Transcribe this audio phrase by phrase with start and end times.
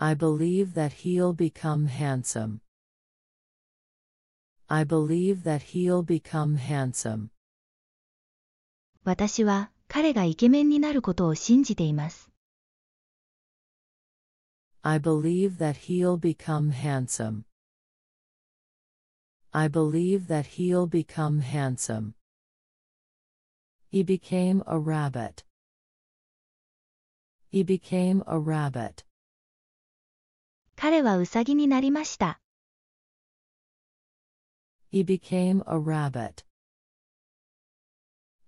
[0.00, 2.60] I believe that he'll become handsome.
[4.68, 7.30] I believe that he'll become handsome.
[9.04, 12.30] 私は彼がイケメンになることを信じています。
[14.82, 17.44] I believe that he'll become handsome.
[19.52, 22.14] I believe that he'll become handsome.
[23.90, 25.44] He became a rabbit.
[27.50, 29.04] He became a rabbit.
[30.81, 32.41] 彼はウサギになりました。
[34.91, 36.43] He became a rabbit.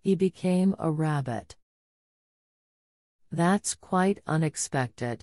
[0.03, 1.55] He became a rabbit.
[3.31, 5.19] That's quite unexpected.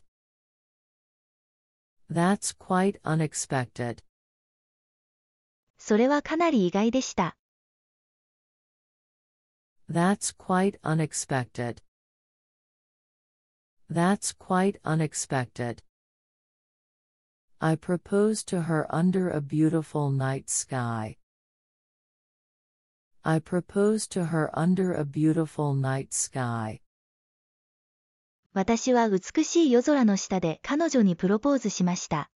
[2.09, 4.05] That's quite unexpected.
[5.79, 7.37] それはかなり意外でした。
[9.91, 11.83] That's quite unexpected.
[13.91, 15.83] That's quite unexpected.
[17.60, 21.18] I proposed to her under a beautiful night sky.
[23.24, 26.82] I proposed to her under a beautiful night sky.
[28.54, 32.30] 私は美しい夜空の下で彼女にプロポーズしました。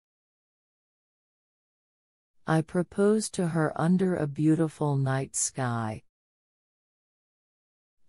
[2.45, 6.03] I proposed to her under a beautiful night sky.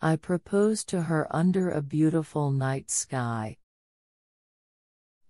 [0.00, 3.58] I proposed to her under a beautiful night sky.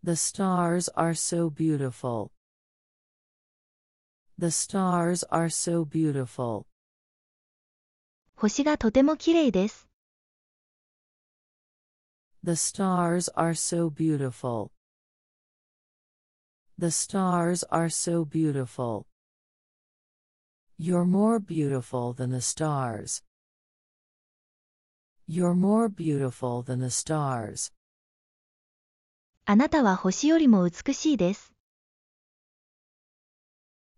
[0.03, 2.33] The stars are so beautiful.
[4.39, 6.67] The stars are so beautiful.
[8.37, 9.89] 星がとても綺麗です。
[12.45, 14.71] The stars are so beautiful.
[16.79, 19.07] The stars are so beautiful.
[20.79, 23.25] You're more beautiful than the stars.
[25.27, 27.73] You're more beautiful than the stars.
[29.46, 31.54] あなたは星よりも美しいです。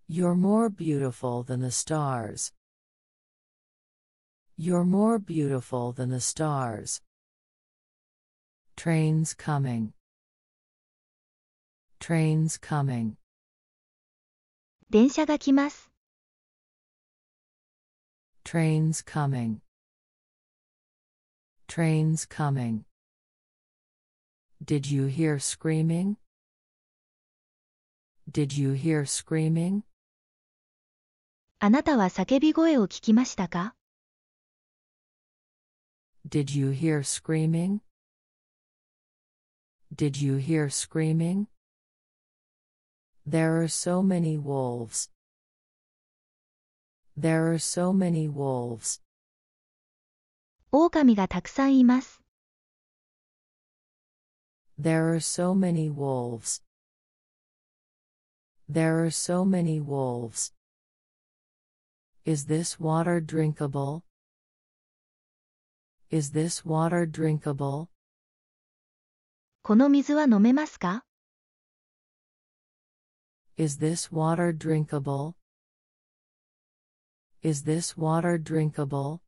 [0.10, 2.52] You're more beautiful than the stars.
[4.58, 7.04] You're more beautiful than the stars.
[8.76, 9.92] Trains coming.
[12.00, 13.18] Trains coming.
[14.90, 15.92] 電車が来ます。
[18.44, 19.60] Trains coming.
[21.68, 22.86] Trains coming.
[24.65, 26.17] Did you hear screaming?
[28.31, 29.83] Did you hear screaming?
[31.59, 33.75] あなたは叫び声を聞きましたか
[36.29, 37.81] Did you hear screaming?
[39.95, 41.47] Did you hear screaming?
[43.27, 45.11] There are so many wolves.
[47.17, 49.03] There are so many wolves.
[50.71, 52.21] 狼がたくさんいます。
[54.79, 56.63] There are so many wolves.
[58.69, 60.53] There are so many wolves.
[62.25, 64.05] Is this water drinkable?
[66.11, 67.89] Is this water drinkable?
[69.63, 71.05] この水は飲めますか
[73.57, 75.35] Is this water drinkable?
[77.43, 79.21] Is this water drinkable?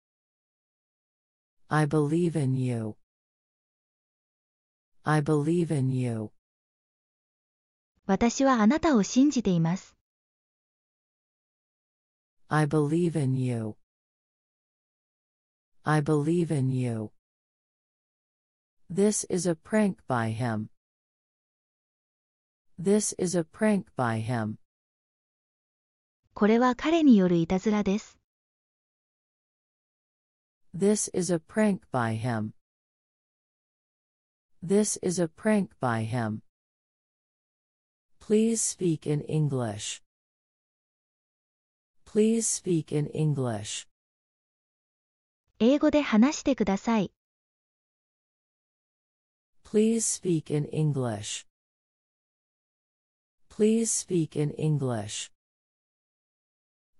[1.69, 2.97] I believe in you.
[5.06, 6.31] I believe in you.
[8.06, 9.97] 私はあなたを信じています。
[12.48, 13.76] I believe in you.
[15.84, 17.10] I believe in you.
[18.93, 20.69] This is a prank by him.
[22.78, 24.56] This is a prank by him.
[26.34, 28.19] これは彼によるいたずらです。
[30.76, 32.53] This is a prank by him.
[34.66, 36.43] This is a prank by him.
[38.20, 40.03] Please speak in English.
[42.04, 43.88] Please speak in English.
[45.59, 47.12] 英語で話してください。
[49.64, 51.46] Please speak in English.
[53.49, 55.31] Please speak in English.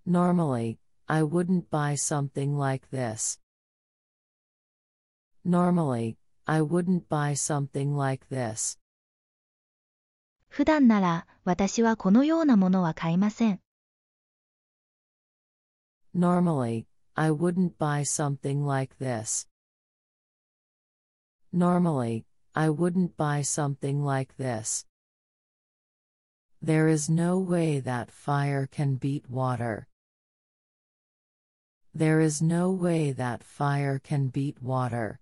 [0.07, 3.39] Normally, I wouldn't buy something like this.
[5.45, 8.79] Normally, I wouldn't buy something like this.
[10.49, 13.61] 普段なら私はこのようなものは買いません。
[16.15, 19.49] Normally, I wouldn't buy something like this.
[21.55, 22.25] Normally,
[22.55, 24.87] I wouldn't buy something like this.
[26.63, 29.89] There is no way that fire can beat water.
[31.95, 35.19] There is no way that fire can beat water.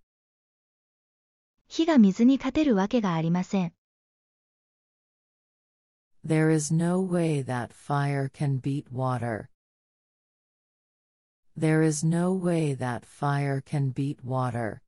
[1.75, 3.73] 火が水に勝てるわけがありません。
[6.25, 9.49] There is no way that fire can beat water.
[11.59, 14.83] There is no way that fire can beat water.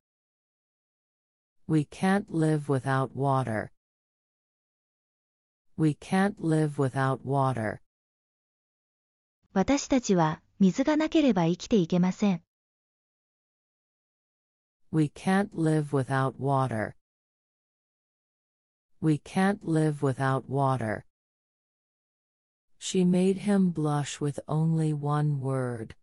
[1.66, 3.70] We can't live without water.
[5.76, 7.80] We can't live without water.
[9.52, 12.47] 私たちは水がなければ生きていけません。
[14.91, 16.95] We can't live without water.
[19.01, 21.05] We can't live without water.
[22.77, 25.95] She made him blush with only one word.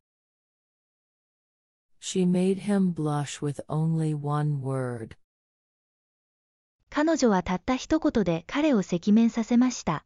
[1.98, 5.16] She made him blush with only one word.
[6.90, 10.04] 彼女はたった一言で彼を赤面させました。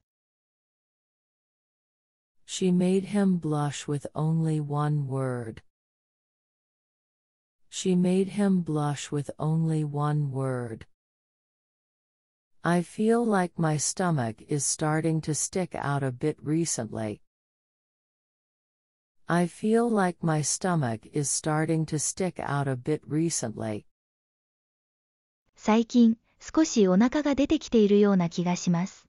[2.46, 5.62] She made him blush with only one word.
[7.68, 10.86] She made him blush with only one word.
[12.62, 17.20] I feel like my stomach is starting to stick out a bit recently.
[19.28, 23.86] I feel like my stomach is starting to stick out a bit recently.
[25.56, 29.06] 最近、少しお腹が出てきているような気がします。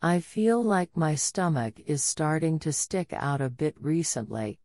[0.00, 4.58] I feel like my stomach is starting to stick out a bit recently.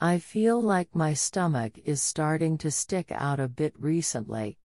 [0.00, 4.58] I feel like my stomach is starting to stick out a bit recently.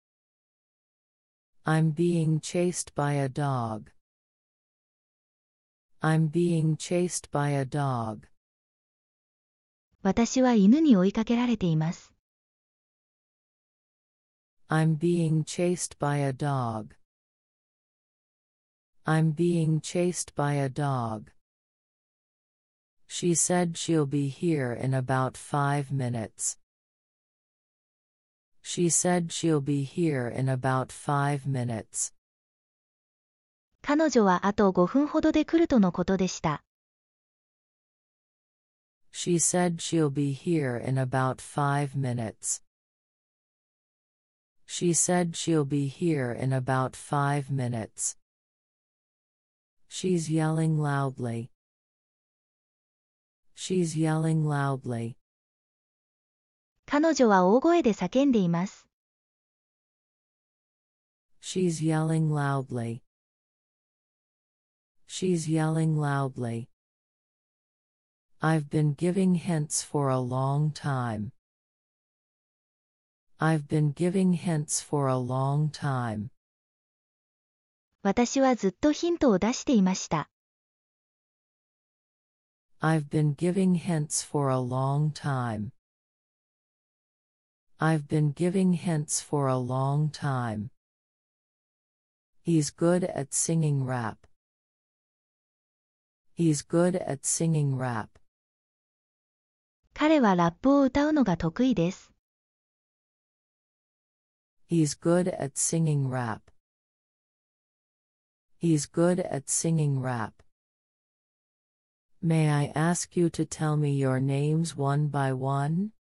[1.64, 3.90] I'm being chased by a dog.
[6.02, 8.26] I'm being chased by a dog.
[10.02, 12.12] 私は犬に追いかけられています。
[14.68, 16.94] I'm being chased by a dog.
[19.04, 21.30] I'm being chased by a dog.
[23.06, 26.58] She said she'll be here in about five minutes.
[28.62, 32.12] She said she'll be here in about five minutes.
[33.82, 36.62] 彼女はあと5分ほどで来るとのことでした。
[39.12, 42.62] She said she'll be here in about five minutes.
[44.66, 48.16] She said she'll be here in about five minutes.
[49.88, 51.50] She's yelling loudly.
[53.54, 55.16] She's yelling loudly.
[56.86, 58.88] 彼女は大声で叫んでいます。
[61.40, 63.02] She's yelling loudly.
[65.06, 66.68] She's yelling loudly.
[68.40, 71.32] I've been giving hints for a long time.
[73.38, 76.30] I've been giving hints for a long time.
[78.02, 80.30] 私はずっとヒントを出していました。
[82.84, 85.72] I've been giving hints for a long time.
[87.78, 90.70] I've been giving hints for a long time.
[92.42, 94.26] He's good at singing rap.
[96.32, 98.18] He's good at singing rap.
[99.92, 102.10] 彼はラップを歌うのが得意です。
[104.70, 106.40] He's good at singing rap.
[108.58, 110.42] He's good at singing rap.
[112.24, 115.92] May I ask you to tell me your names one by one?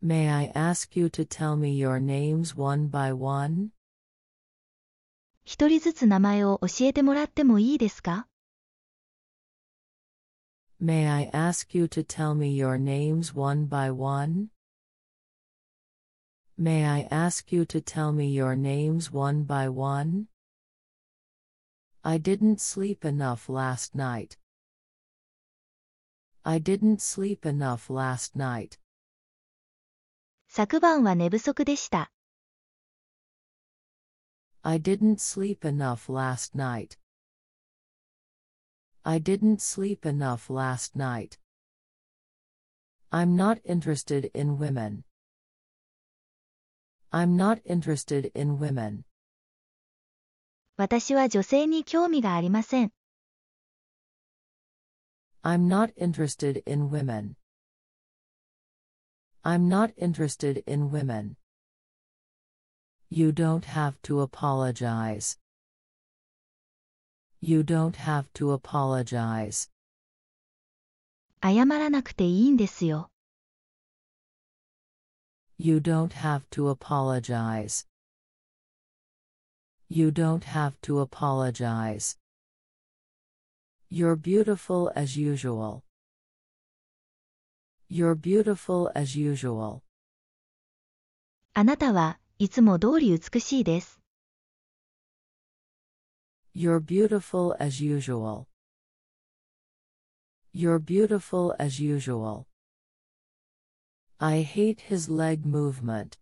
[0.00, 3.70] May I ask you to tell me your names one by one?
[5.44, 8.28] 一人ずつ名前を教えてもらってもいいですか
[10.80, 14.50] May I ask you to tell me your names one by one?
[16.56, 20.26] May I ask you to tell me your names one by one?
[22.06, 24.36] I didn't sleep enough last night.
[26.44, 28.78] I didn't sleep enough last night.
[30.48, 32.10] 昨晩は寝不足でした。
[34.62, 36.98] I didn't sleep enough last night.
[39.04, 41.38] I didn't sleep enough last night.
[43.10, 45.04] I'm not interested in women.
[47.10, 49.04] I'm not interested in women.
[50.79, 52.91] 私は女性に興味がありません。
[55.41, 57.35] I'm not interested in women.
[59.43, 61.35] I'm not interested in women.
[63.09, 65.39] You don't have to apologize.
[67.41, 69.71] You don't have to apologize.
[71.41, 73.09] 謝らなくていいんですよ。
[75.57, 77.86] You don't have to apologize.
[79.88, 82.16] You don't have to apologize.
[83.88, 85.84] You're beautiful as usual.
[87.88, 89.82] You're beautiful as usual.
[91.54, 94.00] あなたはいつも通り美しいです。
[96.54, 98.46] You're beautiful as usual.
[100.54, 102.46] You're beautiful as usual.
[104.18, 106.18] I hate his leg movement.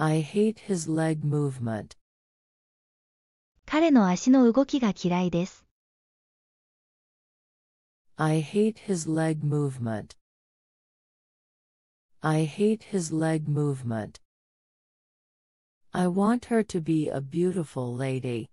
[0.00, 1.96] I hate his leg movement.
[3.64, 5.66] 彼の足の動きが嫌いです。
[8.16, 10.16] I hate his leg movement.
[12.20, 14.20] I hate his leg movement.
[15.92, 18.48] I want her to be a beautiful lady.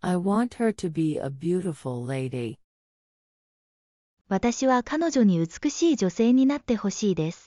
[0.00, 2.58] I want her to be a beautiful lady.
[4.28, 7.45] 私は彼女に美しい女性になってほしいです。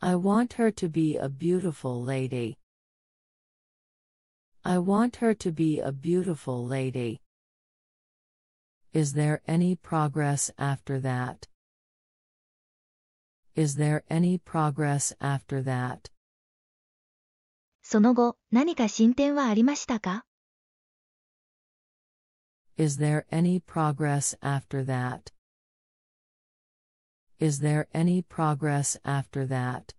[0.00, 2.58] I want her to be a beautiful lady.
[4.64, 7.20] I want her to be a beautiful lady.
[8.92, 11.46] Is there any progress after that?
[13.54, 16.10] Is there any progress after that?
[17.82, 20.26] その後、何か進展はありましたか
[22.76, 25.32] Is there any progress after that?
[27.40, 29.92] Is there any progress after that?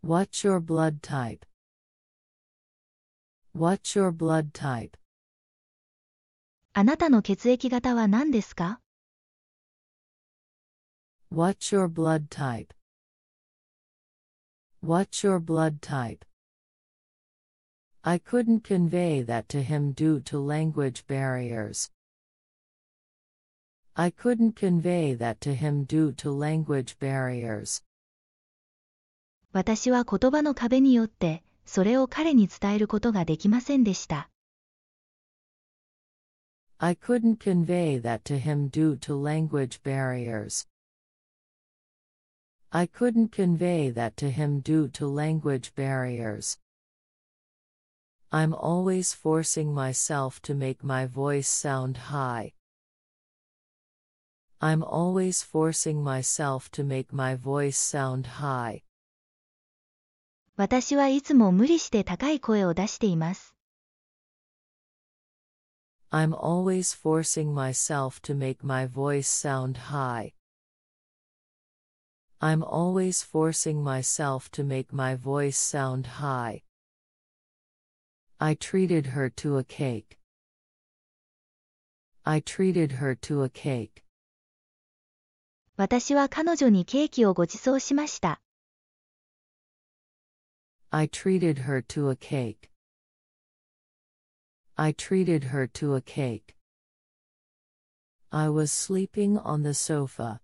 [0.00, 1.44] What's your blood type?
[3.52, 4.96] What's your blood type?
[6.72, 8.80] あなたの血液型は何ですか
[11.32, 12.72] What's your blood type?
[14.82, 16.24] What's your blood type?
[18.02, 21.90] I couldn't convey that to him due to language barriers.
[23.94, 27.82] I couldn't convey that to him due to language barriers.
[29.52, 34.30] 私は言葉の壁によって、それを彼に伝えることができませんでした。
[36.78, 40.66] I couldn't convey that to him due to language barriers.
[42.70, 46.58] I couldn't convey that to him due to language barriers.
[48.30, 52.52] I'm always forcing myself to make my voice sound high.
[54.62, 58.82] I'm always forcing myself to make my voice sound high.
[60.56, 63.54] 私はいつも無理して高い声を出しています。
[66.10, 70.34] I'm always forcing myself to make my voice sound high.
[72.40, 76.64] I'm always forcing myself to make my voice sound high.
[78.38, 80.18] I treated her to a cake.
[82.26, 84.03] I treated her to a cake.
[85.77, 88.39] 私は彼女にケーキをご馳走しました。
[90.89, 92.69] I treated her to a cake.
[94.75, 96.55] I treated her to a cake.
[98.29, 100.39] I was sleeping on the sofa.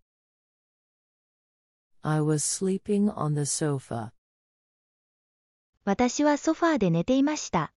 [2.01, 4.11] I was sleeping on the sofa.
[5.85, 7.73] 私はソファーで寝ていました。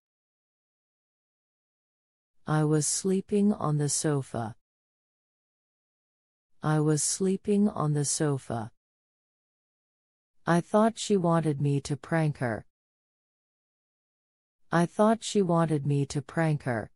[2.47, 4.57] I was sleeping on the sofa.
[6.64, 8.72] I was sleeping on the sofa.
[10.46, 12.66] I thought she wanted me to prank her.
[14.72, 16.92] I thought she wanted me to prank her.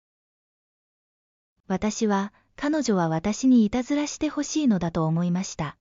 [1.67, 5.77] 私は、彼女は私にいたずらしてほしいのだと思いました。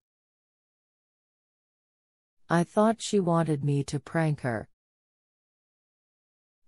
[2.48, 4.68] I thought she wanted me to prank her.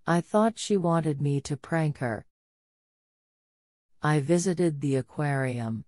[0.05, 2.27] I thought she wanted me to prank her.
[4.01, 5.85] I visited the aquarium.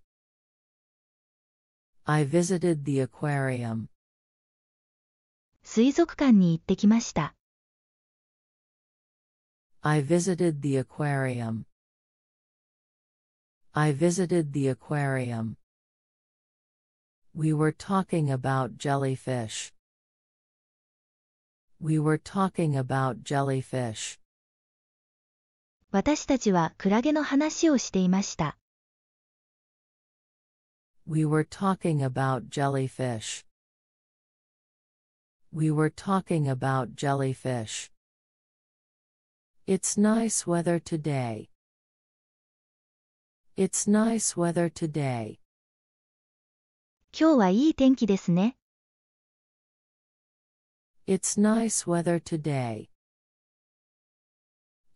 [2.05, 3.87] I visited the aquarium.
[5.63, 7.35] 水族館に行ってきました。
[9.81, 11.65] I visited the aquarium.
[13.73, 15.55] I visited the aquarium.
[17.35, 19.73] We were talking about jellyfish.
[21.79, 24.19] We were talking about jellyfish.
[25.91, 28.57] 私たちはクラゲの話をしていました。
[31.05, 33.45] We were talking about jellyfish.
[35.51, 37.89] We were talking about jellyfish.
[39.65, 41.49] It's nice weather today.
[43.55, 45.39] It's nice weather today.
[47.13, 48.57] 今日はいい天気ですね。
[51.07, 52.89] It's nice weather today.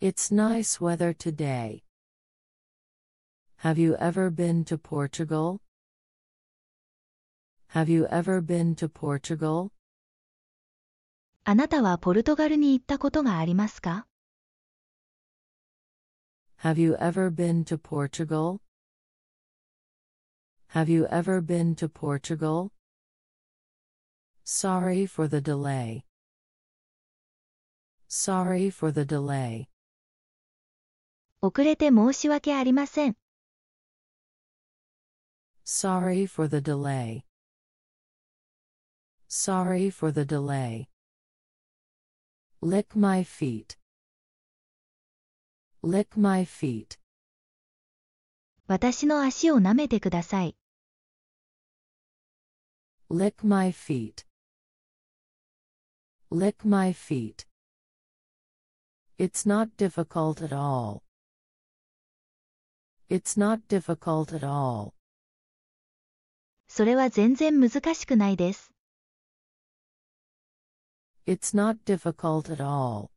[0.01, 1.83] It's nice weather today.
[3.59, 5.61] Have you ever been to Portugal?
[7.75, 9.71] Have you ever been to Portugal?
[11.43, 14.07] あなたはポルトガルに行ったことがありますか
[16.63, 18.59] Have you ever been to Portugal?
[20.73, 22.71] Have you ever been to Portugal?
[24.43, 26.03] Sorry for the delay.
[28.07, 29.67] Sorry for the delay.
[31.41, 33.15] 遅れて申し訳ありません。
[35.65, 37.23] Sorry for the delay.
[39.38, 40.88] Sorry for the delay.
[42.62, 43.76] Lick my feet.
[45.82, 46.98] Lick my feet.
[48.66, 50.56] 私の足を舐めてください。
[53.10, 54.24] Lick my feet.
[56.32, 57.46] Lick my feet.
[59.18, 61.02] It's not difficult at all.
[63.10, 64.94] It's not difficult at all.
[66.68, 68.75] それは全然難しくないです。
[71.25, 73.11] It's not difficult at all.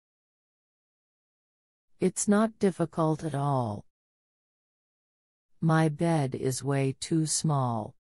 [2.01, 3.85] It's not difficult at all.
[5.61, 7.95] My bed is way too small.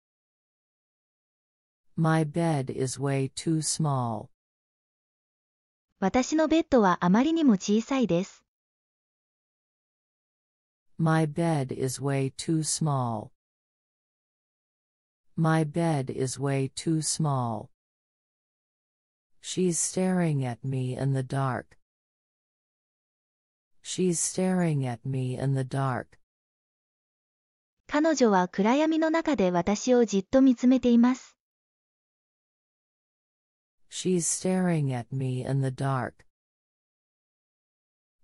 [1.95, 4.29] My bed is way too small.
[5.99, 8.43] 私のベッドはあまりにも小さいです。
[10.97, 13.29] My bed is way too small.
[15.35, 17.69] My bed is way too small.
[19.45, 21.77] She's staring at me in the dark.
[23.81, 26.17] She's staring at me in the dark.
[27.87, 31.35] 彼女は暗闇の中で私をじっと見つめています。
[33.89, 36.25] She's staring at me in the dark.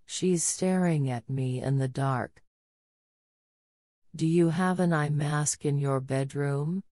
[0.08, 2.42] She's staring at me in the dark.
[4.16, 6.84] Do you have an eye mask in your bedroom?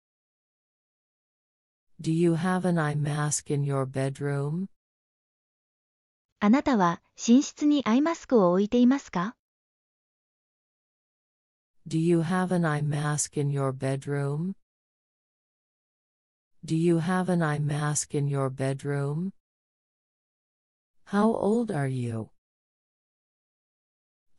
[2.01, 4.68] Do you have an eye mask in your bedroom?
[6.39, 9.36] あなたは寝室にアイマスクを置いていますか
[11.88, 14.56] Do you have an eye mask in your bedroom?
[16.65, 19.32] Do you have an eye mask in your bedroom?
[21.06, 22.30] How old are you?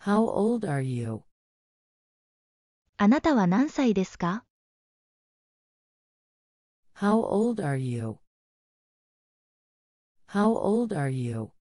[0.00, 1.22] How old are you?
[2.96, 4.44] あなたは何歳ですか
[7.00, 8.18] How old are you?
[10.26, 11.52] How old are you?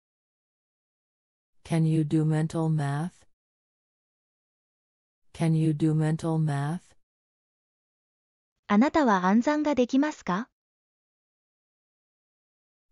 [1.64, 3.24] Can you do mental math?
[5.32, 6.94] Can you do mental math?
[8.66, 10.48] あなたは暗算ができますか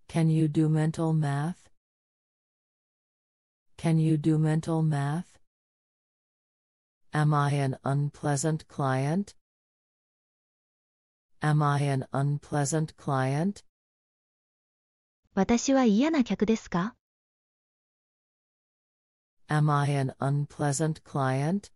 [0.09, 1.71] Can you do mental math?
[3.79, 5.41] Can you do mental math?
[7.13, 9.35] Am I an unpleasant client?
[11.41, 13.65] Am I an unpleasant client?
[15.35, 16.95] 私は嫌な客ですか
[19.49, 21.73] Am I an unpleasant client?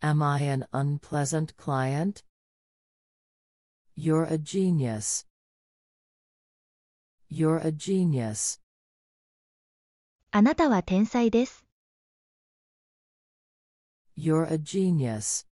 [0.00, 2.24] Am I an unpleasant client?
[3.96, 5.26] You're a genius.
[7.30, 8.60] You're a genius.
[10.30, 11.64] あなたは天才です。
[14.16, 15.46] You're a genius.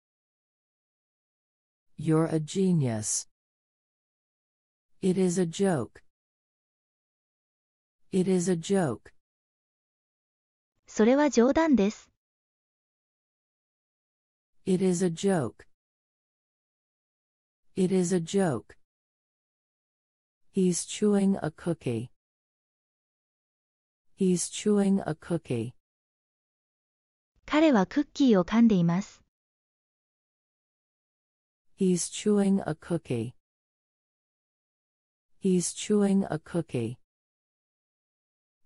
[1.98, 3.28] You're a genius.
[5.00, 6.02] It is a joke.
[8.12, 9.12] It is a joke.
[10.86, 12.10] それは冗談です。
[14.66, 15.66] It is a joke.
[17.76, 18.76] It is a joke.
[20.54, 22.10] He's chewing a cookie.
[24.16, 25.72] He's chewing a cookie.
[27.46, 29.24] 彼はクッキーを噛んでいます。
[31.78, 33.34] He's chewing a cookie.
[35.38, 36.98] He's chewing a cookie.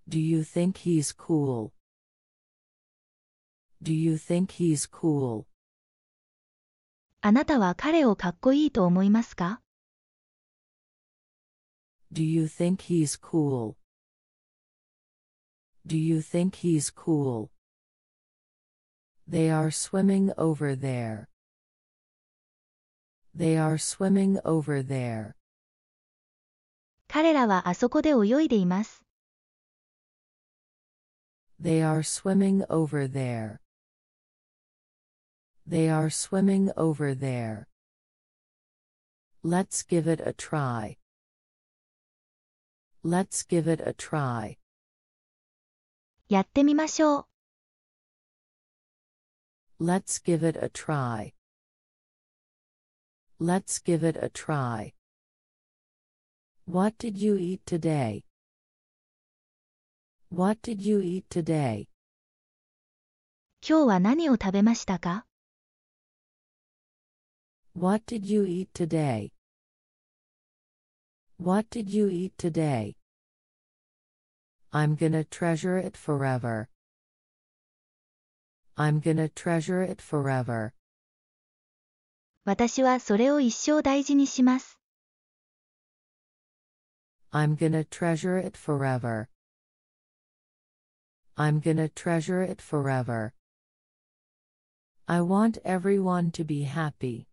[0.08, 1.72] Do you think he's cool?
[3.82, 5.46] Do you think he's cool?
[7.20, 9.61] あなたは彼をかっこいいと思いますか
[12.12, 13.76] Do you think he's cool?
[15.87, 17.50] Do you think he's cool?
[19.28, 21.28] They are swimming over there.
[23.37, 25.34] They are swimming over there.
[27.08, 29.02] 彼らはあそこで泳いでいます。
[31.61, 33.58] They are swimming over there.
[35.68, 37.66] They are swimming over there.
[39.44, 40.96] Let's give it a try.
[43.04, 44.56] Let's give it a try.
[46.28, 47.28] やってみましょう。
[49.80, 51.32] Let's give it a try.
[53.40, 54.92] Let's give it a try.
[56.64, 58.24] What did you eat today?
[60.28, 61.87] What did you eat today?
[63.61, 65.24] 今日は何を食べましたか
[67.74, 69.30] What did you eat today?
[71.38, 72.96] What did you eat today?
[74.72, 76.68] I'm gonna treasure it forever.
[78.76, 80.72] I'm gonna treasure it forever.
[82.45, 84.77] 私はそれを一生大事にします。
[87.32, 89.29] I'm gonna treasure it forever.
[91.36, 93.32] I'm gonna treasure it forever.
[95.06, 97.27] I want everyone to be happy.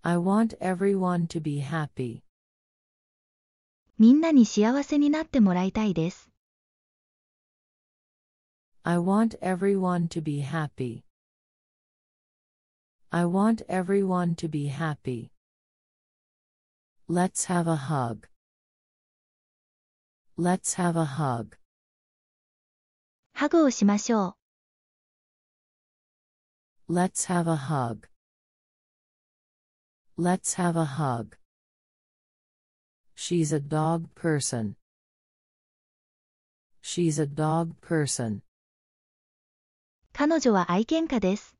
[0.00, 2.22] I want everyone to be happy.
[3.98, 6.30] みんなに幸せになってもらいたいです。
[8.84, 11.04] I want everyone to be happy.
[13.11, 15.31] I want everyone to be happy.
[17.07, 18.27] Let's have a hug.
[20.37, 21.57] Let's have a hug.
[23.33, 24.35] ハグをしましょ
[26.89, 26.93] う。
[26.93, 28.07] Let's have a hug.
[30.17, 31.37] Let's have a hug.
[33.15, 34.75] She's a dog person.
[36.81, 38.41] She's a dog person.
[40.13, 41.55] 彼女は愛犬家です。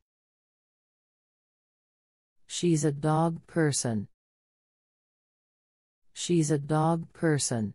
[2.52, 4.08] She's a dog person.
[6.13, 7.74] She's a dog person.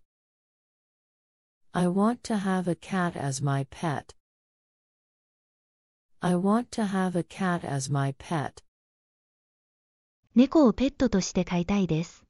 [1.74, 4.14] I want to have a cat as my pet.
[6.20, 8.62] I want to have a cat as my pet.
[10.34, 12.24] 猫をペットとして飼いたいです。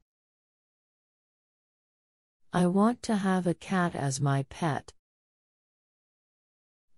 [2.51, 4.93] I want to have a cat as my pet.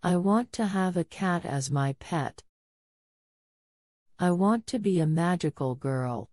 [0.02, 2.44] I want to have a cat as my pet.
[4.20, 6.30] I want to be a magical girl.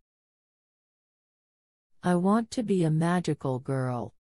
[2.03, 4.13] I want to be a magical girl.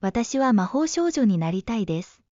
[0.00, 2.22] 私は魔法少女になりたいです。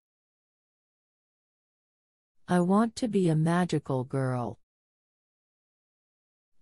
[2.47, 4.57] I want to be a magical girl.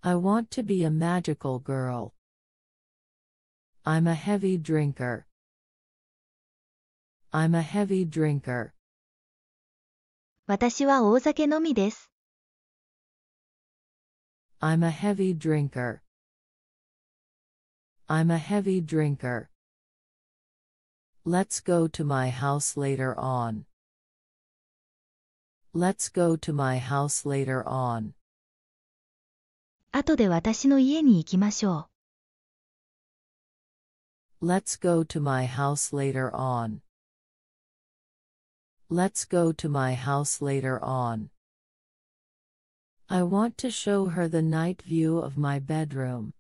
[0.01, 2.13] I want to be a magical girl.
[3.85, 5.27] I'm a heavy drinker.
[7.31, 8.73] I'm a heavy drinker.
[10.49, 12.10] 私は大酒飲みです。
[14.61, 16.03] I'm a heavy drinker.
[18.09, 19.51] I'm a heavy drinker.
[21.25, 23.67] Let's go to my house later on.
[25.73, 28.15] Let's go to my house later on.
[29.93, 31.89] 後で私の家に行きましょ
[34.43, 36.81] Let's go to my house later on.
[38.91, 41.31] Let's go to my house later on.
[43.11, 46.33] I want to show her the night view of my bedroom.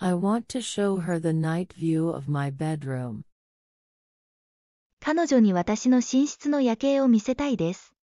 [0.00, 3.20] I want to show her the night view of my bedroom.
[3.20, 3.24] う。
[5.00, 7.94] 彼女に私の寝室の夜景を見せたいです。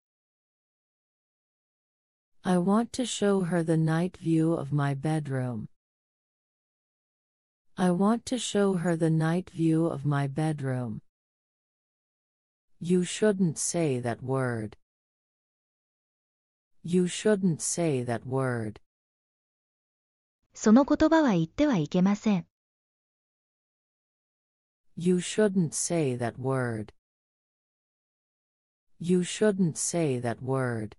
[2.44, 5.68] I want to show her the night view of my bedroom.
[7.76, 11.02] I want to show her the night view of my bedroom.
[12.80, 14.76] You shouldn't say that word.
[16.86, 18.82] You shouldn't say that word.
[20.54, 22.48] その言葉は言ってはいけません。
[24.96, 26.94] You shouldn't say that word.
[29.00, 30.96] You shouldn't say that word.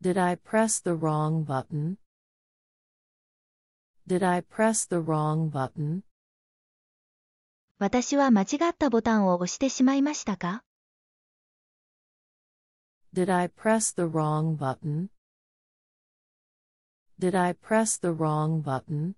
[0.00, 1.96] Did I press the wrong button?
[4.06, 6.02] Did I press the wrong button?
[7.78, 10.62] 私は間違ったボタンを押してしまいましたか
[13.14, 15.10] Did I press the wrong button?
[17.18, 19.14] Did I press the wrong button?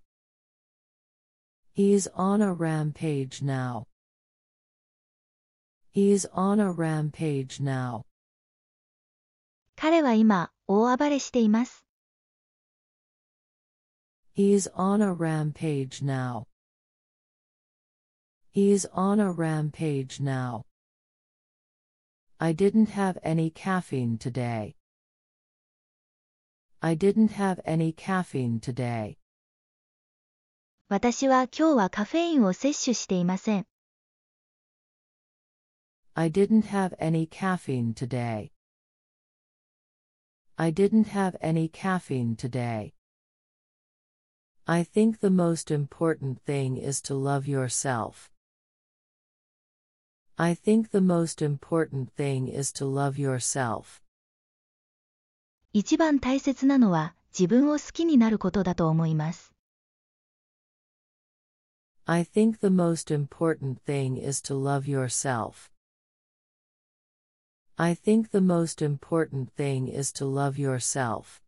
[1.73, 3.87] He's on a rampage now.
[5.91, 8.05] He's on a rampage now.
[9.77, 11.85] 彼は今、大暴れしています。
[14.35, 16.47] He's on a rampage now.
[18.55, 20.65] He's on a rampage now.
[22.39, 24.75] I didn't have any caffeine today.
[26.81, 29.17] I didn't have any caffeine today.
[30.89, 33.67] 私は今日はカフェインを摂取していません。
[36.15, 38.51] I didn't have any caffeine today.
[40.57, 42.93] I didn't have any caffeine today.
[44.67, 48.31] I think the most important thing is to love yourself.
[50.37, 54.03] I think the most important thing is to love yourself.
[55.73, 59.55] 一番大切なのは自分を好きになることだと思います。
[62.05, 65.71] I think the most important thing is to love yourself.
[67.77, 71.41] I think the most important thing is to love yourself.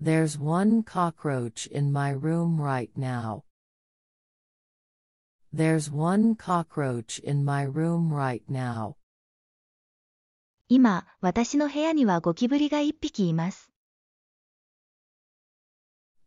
[0.00, 3.42] There's one cockroach in my room right now.
[5.52, 8.96] There's one cockroach in my room right now.
[10.68, 13.72] 今、私の部屋にはゴキブリが一匹います。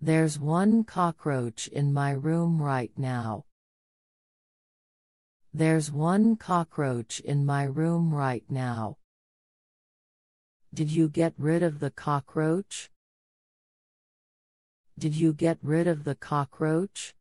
[0.01, 3.43] There's one cockroach in my room right now.
[5.53, 8.97] There's one cockroach in my room right now.
[10.73, 12.89] Did you get rid of the cockroach?
[14.97, 17.13] Did you get rid of the cockroach?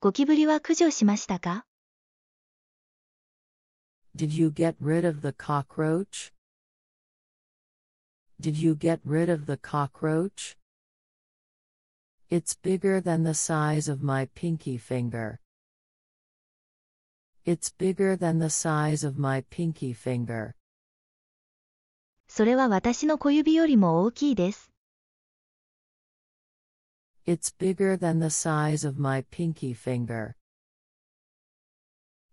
[0.00, 1.66] ゴキブリは駆除しましたか
[4.14, 6.32] Did you get rid of the cockroach?
[8.40, 10.56] Did you get rid of the cockroach?
[12.30, 15.40] It's bigger than the size of my pinky finger.
[17.44, 20.54] It's bigger than the size of my pinky finger.
[22.28, 24.67] それは私の小指よりも大きいです。
[27.27, 30.35] It's bigger than the size of my pinky finger.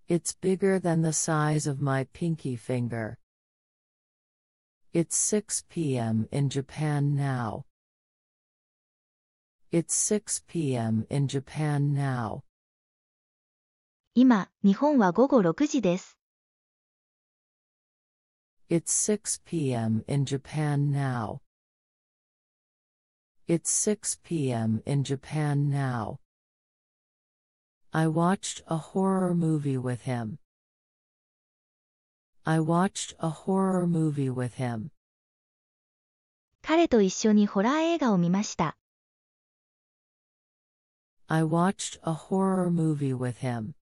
[0.08, 3.16] It's bigger than the size of my pinky finger.
[4.92, 6.26] It's 6 p.m.
[6.32, 7.66] in Japan now.
[9.70, 11.06] It's 6 p.m.
[11.08, 12.42] in Japan now.
[14.16, 16.18] 今、日本は午後6時です。
[18.68, 20.02] It's 6 p.m.
[20.08, 21.40] in Japan now.
[23.46, 24.80] It's 6 p.m.
[24.86, 26.18] in Japan now.
[27.92, 30.38] I watched a horror movie with him.
[32.46, 34.90] I watched a horror movie with him.
[36.62, 38.76] 彼と一緒にホラー映画を見ました。
[41.26, 43.74] I watched a horror movie with him.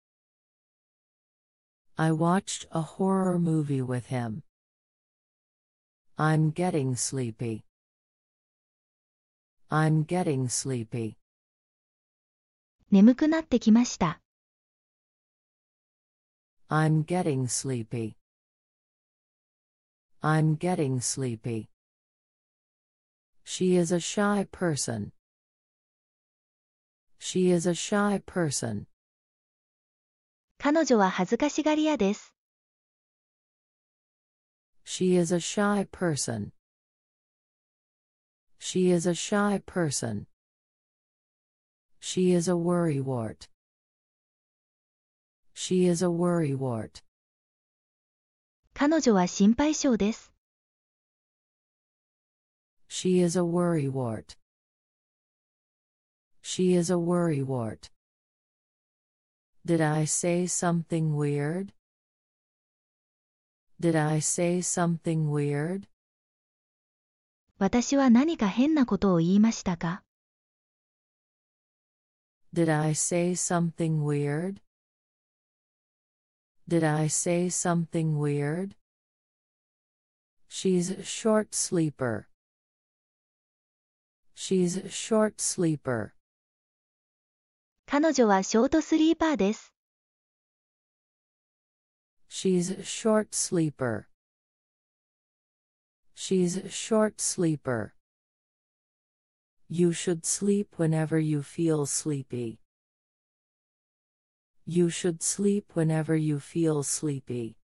[1.96, 4.42] I watched a horror movie with him.
[6.16, 7.64] I'm getting sleepy.
[9.70, 11.16] I'm getting sleepy.
[12.90, 14.20] 眠くなってきました。
[16.68, 18.14] I'm getting sleepy.
[20.22, 21.68] I'm getting sleepy.
[23.44, 25.12] She is a shy person.
[27.18, 28.87] She is a shy person.
[30.59, 32.35] 彼女は恥ずかしがり屋です。
[34.85, 36.50] She is a shy person.
[38.61, 40.26] She is a shy person.
[42.00, 43.48] She is a worrywart.
[45.55, 47.02] She is a worrywart.
[48.74, 50.33] 彼女は心配性です。
[52.88, 54.37] She is a worrywart.
[56.42, 57.90] She is a worrywart.
[59.64, 61.72] Did I say something weird?
[63.81, 65.88] Did I say something weird?
[67.62, 70.02] 私は何か変なことを言いましたか
[72.52, 74.62] Did I say something weird?
[76.67, 78.71] Did I say something weird?
[80.50, 82.26] She's a short sleeper.
[84.34, 86.13] She's a short sleeper.
[87.86, 89.71] 彼女はショートスリーパーです。
[92.28, 94.11] She's a short sleeper.
[96.20, 97.94] She's a short sleeper.
[99.68, 102.61] You should sleep whenever you feel sleepy.
[104.64, 107.57] You should sleep whenever you feel sleepy.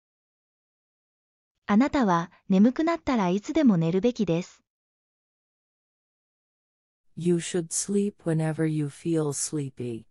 [1.68, 4.62] あなたは眠くなったらいつでも寝るべきです。
[7.16, 10.06] You should sleep whenever you feel sleepy.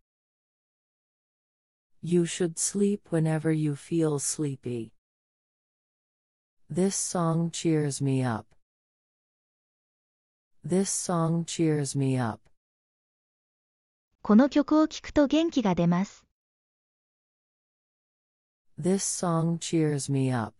[2.03, 4.92] You should sleep whenever you feel sleepy.
[6.72, 8.46] This song cheers me up.
[10.64, 12.40] This song cheers me up.
[14.22, 16.24] この曲を聴くと元気が出ます。
[18.79, 20.55] This song cheers me up.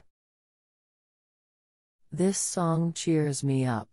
[2.13, 3.89] This song cheers me up.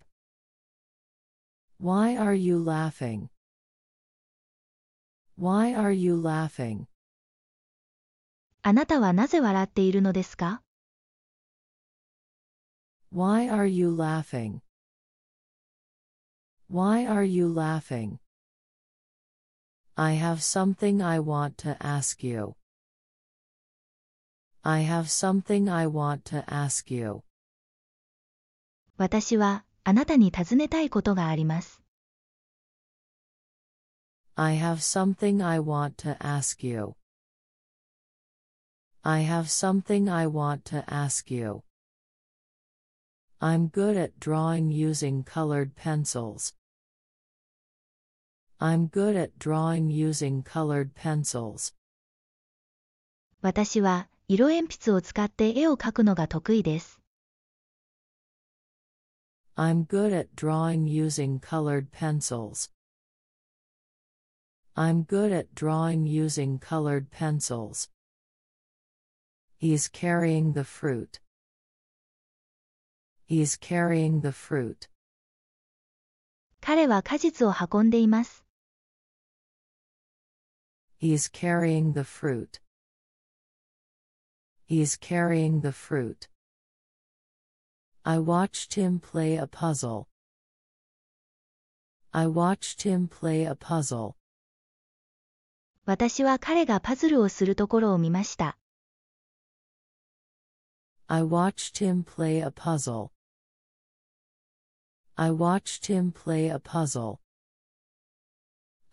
[1.80, 3.30] Why are you laughing?
[5.38, 6.88] Why are you laughing?
[8.64, 10.61] あなたはなぜ笑っているのですか
[13.12, 14.62] Why are you laughing?
[16.68, 18.20] Why are you laughing?
[19.96, 22.56] I have something I want to ask you.
[24.64, 27.24] I have something I want to ask you.
[28.98, 31.82] 私はあなたに尋ねたいことがあります。
[34.36, 36.96] I have something I want to ask you.
[39.04, 41.64] I have something I want to ask you.
[43.42, 46.54] I'm good at drawing using colored pencils.
[48.60, 51.74] I'm good at drawing using colored pencils.
[53.42, 57.00] 私は色鉛筆を使って絵を描くのが得意です。
[59.56, 62.72] I'm good at drawing using colored pencils.
[64.76, 67.90] I'm good at drawing using colored pencils.
[69.58, 71.20] He's carrying the fruit.
[73.28, 74.90] He's carrying the fruit.
[76.62, 78.46] 彼は果実を運んでいます。
[81.00, 82.62] He's carrying the fruit.
[84.68, 86.30] He's carrying the fruit.
[88.04, 90.08] I watched him play a puzzle.
[92.12, 94.16] I watched him play a puzzle.
[95.86, 98.58] 私は彼がパズルをするところを見ました。
[101.12, 103.12] I watched him play a puzzle.
[105.18, 107.22] I watched him play a puzzle.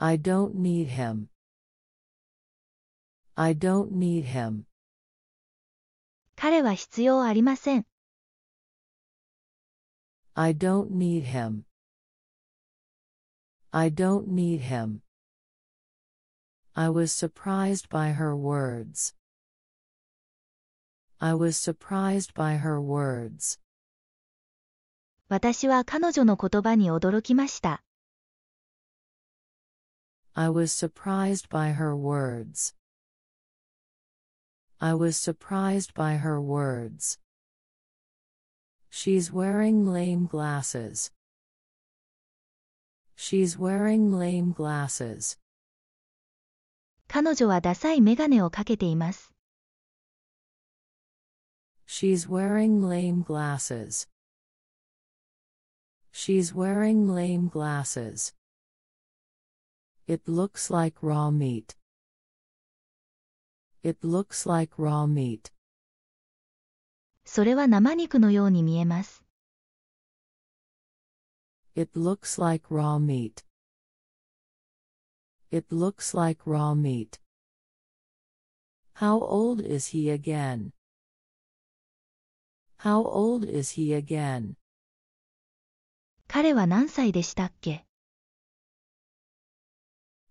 [0.00, 1.28] I don't need him.
[3.36, 4.66] I don't need him.
[6.36, 7.86] 彼は必要ありません。
[10.34, 11.64] I don't need him.
[13.70, 15.00] I don't need him.
[16.74, 19.14] I was surprised by her words.
[21.18, 23.58] I was surprised by her words.
[25.28, 27.82] 私は彼女の言葉に驚きました。
[30.34, 32.74] I was surprised by her words.
[34.78, 37.18] I was surprised by her words.
[38.90, 41.10] She's wearing lame glasses.
[43.16, 45.38] She's wearing lame glasses.
[47.08, 49.32] 彼女はダサいメガネをかけています。
[51.88, 54.06] She's wearing lame glasses.
[56.10, 58.32] She's wearing lame glasses.
[60.06, 61.76] It looks like raw meat.
[63.82, 65.50] It looks like raw meat.
[67.24, 69.24] それは生肉のように見えます。
[71.74, 73.44] It looks like raw meat.
[75.50, 77.18] It looks like raw meat.
[78.94, 80.72] How old is he again?
[82.78, 84.56] How old is he again?
[86.28, 87.86] 彼は何歳でしたっけ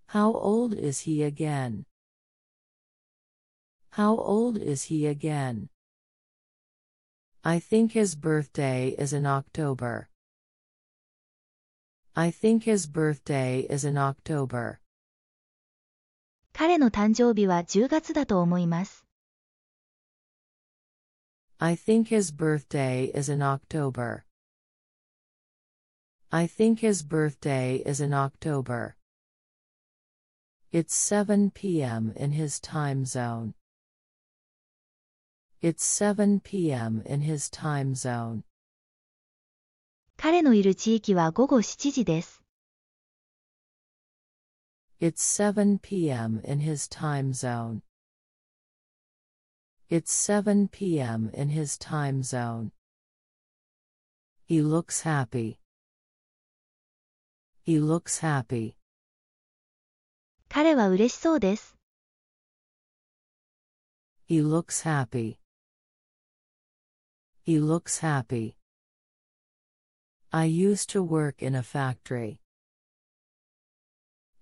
[0.08, 1.86] How old is he again?
[3.92, 5.70] How old is he again?
[7.44, 10.10] I think his birthday is in October.
[12.16, 14.80] I think his birthday is in October.
[16.54, 19.06] 彼の誕生日は10月だと思います。
[21.60, 24.26] I think his birthday is in October.
[26.32, 28.98] I think his birthday is in October.
[30.72, 32.12] It's 7 p.m.
[32.16, 33.54] in his time zone.
[35.62, 37.04] It's 7 p.m.
[37.06, 38.44] in his time zone.
[40.18, 42.44] 彼のいる地域は午後7時です。
[45.00, 46.42] It's 7 p.m.
[46.44, 47.82] in his time zone.
[49.90, 51.30] It's 7 p.m.
[51.34, 52.72] in his time zone.
[54.46, 55.60] He looks happy.
[57.62, 58.76] He looks happy.
[60.50, 61.76] 彼は嬉しそうです。
[64.28, 65.38] He looks happy.
[67.46, 68.56] He looks happy.
[70.32, 72.40] I used to work in a factory.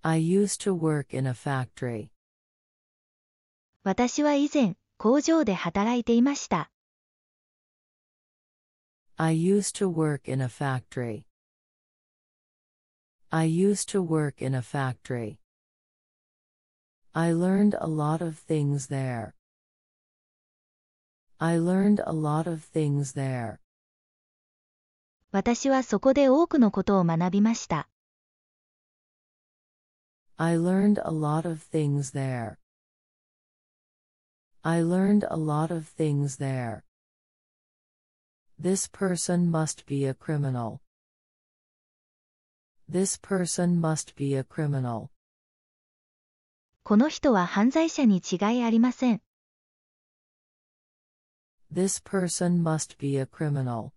[0.04, 2.10] I used to work in a factory.
[3.84, 6.71] 私は以前、 工場で働いていました。
[9.17, 11.25] I used to work in a factory.
[13.31, 15.39] I used to work in a factory.
[17.13, 19.35] I learned a lot of things there.
[21.39, 23.59] I learned a lot of things there.
[25.33, 27.89] 私はそこで多くのことを学びました。
[30.39, 32.57] I learned a lot of things there.
[34.66, 36.84] I learned a lot of things there.
[38.60, 40.82] This person must be a criminal.
[42.88, 45.10] This person must be a criminal.
[46.84, 49.22] この人は犯罪者に違いありません。
[51.74, 53.94] This person must be a criminal.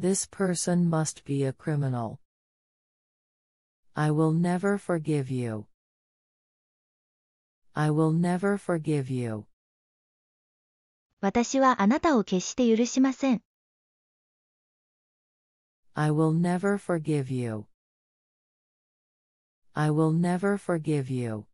[0.00, 2.18] This person must be a criminal.
[3.94, 5.66] I will never forgive you.
[7.74, 9.44] I will never forgive you.
[11.20, 13.42] 私はあなたを決して許しません。
[15.94, 17.66] I will never forgive you.
[19.74, 21.46] I will never forgive you.